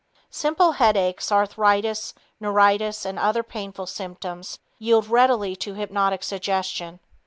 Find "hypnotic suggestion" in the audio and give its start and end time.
5.75-6.99